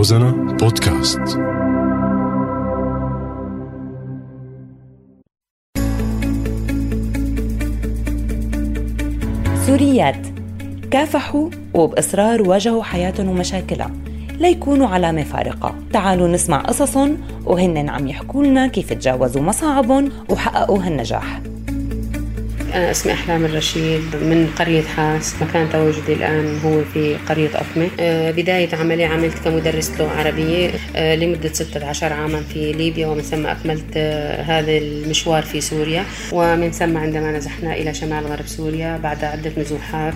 [0.00, 1.20] روزانا بودكاست.
[9.66, 10.26] سوريات.
[10.90, 13.90] كافحوا وبإصرار واجهوا حياتهم ومشاكلها.
[14.38, 15.74] ليكونوا علامة فارقة.
[15.92, 21.40] تعالوا نسمع قصصهم وهن عم يحكوا لنا كيف تجاوزوا مصاعبهم وحققوا هالنجاح
[22.74, 27.88] أنا أسمي أحلام الرشيد من قرية حاس مكان تواجدي الآن هو في قرية أفمة.
[28.00, 33.46] آه، بداية عملي عملت كمدرس لغة عربية آه، لمدة 16 عاما في ليبيا ومن ثم
[33.46, 36.04] أكملت آه، هذا المشوار في سوريا.
[36.32, 40.14] ومن ثم عندما نزحنا إلى شمال غرب سوريا بعد عدة نزوحات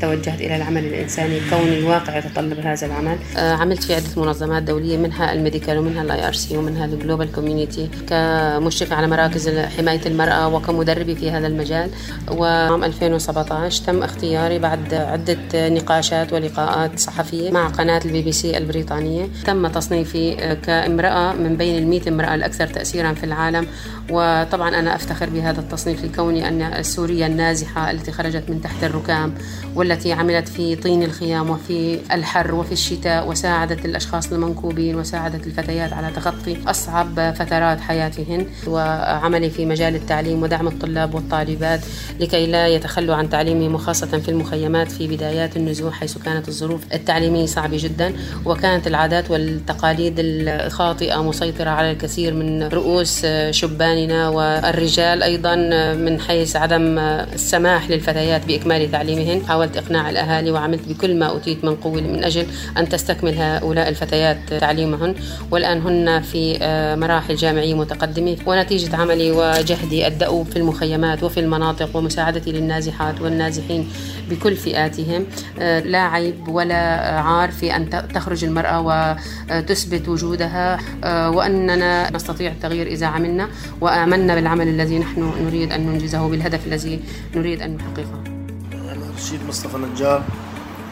[0.00, 3.16] توجهت إلى العمل الإنساني كون الواقع يتطلب هذا العمل.
[3.36, 7.88] عملت في عدة منظمات دولية منها ال Medical ومنها ال IRC ومنها ال Global Community
[8.08, 11.63] كمشرفة على مراكز حماية المرأة وكمدربة في هذا المجال.
[11.64, 11.90] المجال.
[12.30, 19.28] وعام 2017 تم اختياري بعد عدة نقاشات ولقاءات صحفية مع قناة البي بي سي البريطانية.
[19.46, 23.66] تم تصنيفي كامرأة من بين المئة امرأة الأكثر تأثيرا في العالم.
[24.10, 29.34] وطبعا أنا أفتخر بهذا التصنيف لكوني أن سوريا النازحة التي خرجت من تحت الركام
[29.74, 36.10] والتي عملت في طين الخيام وفي الحر وفي الشتاء وساعدت الأشخاص المنكوبين وساعدت الفتيات على
[36.16, 38.46] تخطي أصعب فترات حياتهن.
[38.66, 41.53] وعملي في مجال التعليم ودعم الطلاب والطالبين.
[41.54, 41.80] الطالبات
[42.20, 47.46] لكي لا يتخلوا عن تعليمهم وخاصة في المخيمات في بدايات النزوح حيث كانت الظروف التعليمية
[47.46, 48.12] صعبة جدا
[48.44, 55.54] وكانت العادات والتقاليد الخاطئة مسيطرة على الكثير من رؤوس شباننا والرجال أيضا
[55.94, 61.74] من حيث عدم السماح للفتيات بإكمال تعليمهن حاولت إقناع الأهالي وعملت بكل ما أوتيت من
[61.76, 62.46] قوة من أجل
[62.78, 65.14] أن تستكمل هؤلاء الفتيات تعليمهن.
[65.50, 66.58] والآن هن في
[67.00, 73.88] مراحل جامعية متقدمة ونتيجة عملي وجهدي الدؤوب في المخيمات وفي المناطق ومساعدتي للنازحات والنازحين
[74.30, 75.26] بكل فئاتهم.
[75.58, 76.80] آه، لا عيب ولا
[77.20, 80.78] عار في أن تخرج المرأة وتثبت وجودها.
[81.04, 83.48] آه، وأننا نستطيع التغيير إذا عملنا.
[83.80, 87.00] وآمنا بالعمل الذي نحن نريد أن ننجزه بالهدف الذي
[87.34, 88.24] نريد أن نحققه.
[88.72, 90.22] أنا رشيد مصطفى نجار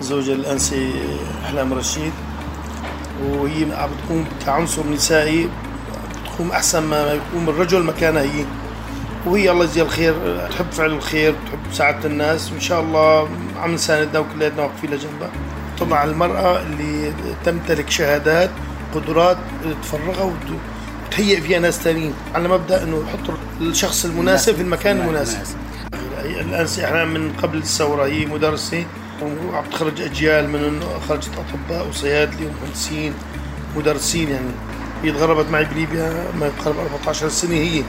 [0.00, 0.90] زوجة الأنسي
[1.44, 2.12] أحلام رشيد.
[3.22, 5.48] وهي بتقوم كعنصر نسائي
[6.22, 8.44] بتقوم أحسن ما يقوم الرجل مكانها هي.
[9.26, 10.14] وهي الله يجزيها الخير.
[10.50, 12.52] تحب فعل الخير تحب مساعدة الناس.
[12.52, 13.28] وإن شاء الله
[13.62, 15.30] عم نساندها وكلياتنا واقفين لجنبها
[15.80, 17.12] طبعا المرأة اللي
[17.44, 18.50] تمتلك شهادات
[18.94, 19.36] قدرات
[19.82, 20.32] تفرغها
[21.10, 25.38] وتهيئ فيها ناس ثانيين على مبدأ إنه يحط الشخص المناسب في المكان المناسب.
[26.24, 28.84] الآن إحنا من قبل الثوره هي مدرسة
[29.22, 33.14] وعم تخرج أجيال من خرجت أطباء وصيادله ومهندسين
[33.76, 34.50] مدرسين يعني.
[35.02, 37.82] هي تغربت معي بليبيا ما يقارب 14 سنة هي.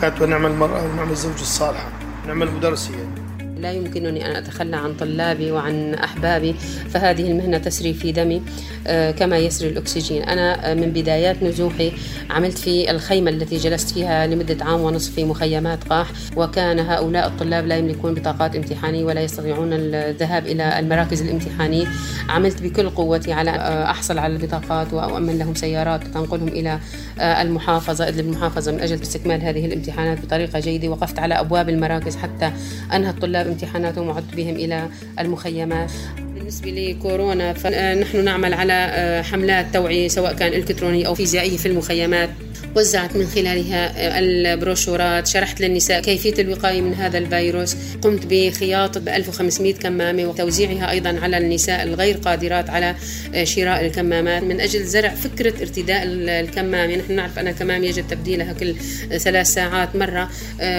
[0.00, 1.88] كانت ونعم المرأة ونعم الزوج الصالحة
[2.26, 3.29] نعم المدرسة يعني.
[3.60, 6.54] لا يمكنني أن أتخلى عن طلابي وعن أحبابي
[6.90, 8.42] فهذه المهنة تسري في دمي
[8.86, 10.22] آه، كما يسري الأكسجين.
[10.22, 11.92] أنا آه، من بدايات نزوحي
[12.30, 17.66] عملت في الخيمة التي جلست فيها لمدة عام ونصف في مخيمات قاح وكان هؤلاء الطلاب
[17.66, 21.86] لا يملكون بطاقات امتحانية ولا يستطيعون الذهاب إلى المراكز الامتحانية.
[22.28, 26.78] عملت بكل قوتي على آه، أحصل على البطاقات وأؤمن لهم سيارات تنقلهم إلى
[27.20, 32.52] المحافظة إدلب المحافظة من أجل استكمال هذه الامتحانات بطريقة جيدة وقفت على أبواب المراكز حتى
[32.94, 34.88] أنهى الطلاب امتحاناتهم وعدت بهم إلى
[35.18, 35.92] المخيمات
[36.34, 42.30] بالنسبة لكورونا فنحن نعمل على آه، حملات توعية سواء كان إلكترونية أو فيزيائية في المخيمات.
[42.76, 47.76] وزعت من خلالها البروشورات شرحت للنساء كيفية الوقاية من هذا الفيروس.
[48.02, 52.94] قمت بخياطة 1500 كمامة وتوزيعها أيضا على النساء الغير قادرات على
[53.42, 54.42] شراء الكمامات.
[54.42, 58.74] من أجل زرع فكرة ارتداء الكمامة نحن نعرف أن الكمامة يجب تبديلها كل
[59.18, 60.30] ثلاث ساعات مرة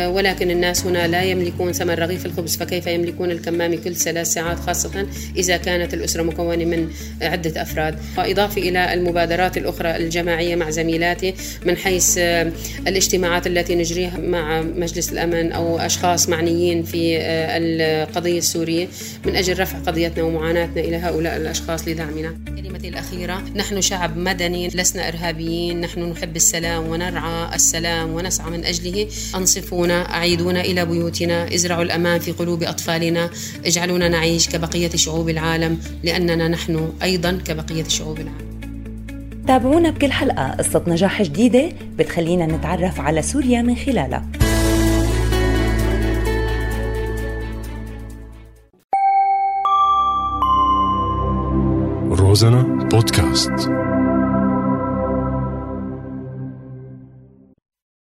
[0.08, 5.08] ولكن الناس هنا لا يملكون ثمن رغيف الخبز فكيف يملكون الكمامة كل ثلاث ساعات خاصة
[5.38, 6.90] إذا كانت الأسرة مكونة من
[7.22, 11.34] عدة أفراد؟ وإضافة إلى المبادرات الأخرى الجماعية مع زميلاتي
[11.66, 12.52] من حيث آه،
[12.88, 18.88] الاجتماعات التي نجريها مع مجلس الأمن أو أشخاص معنيين في آه، القضية السورية
[19.26, 22.36] من أجل رفع قضيتنا ومعاناتنا إلى هؤلاء الأشخاص لدعمنا.
[22.48, 29.08] كلمتي الأخيرة نحن شعب مدني لسنا إرهابيين نحن نحب السلام ونرعى السلام ونسعى من أجله.
[29.36, 33.30] أنصفونا أعيدونا إلى بيوتنا ازرعوا الأمان في قلوب أطفالنا
[33.66, 38.51] اجعلونا نعيش كبقية شعوب العالم لأننا نحن أيضا كبقية شعوب العالم.
[39.48, 40.52] تابعونا بكل حلقة.
[40.52, 44.26] قصة نجاح جديدة بتخلينا نتعرف على سوريا من خلالها.
[52.12, 53.70] روزانا بودكاست.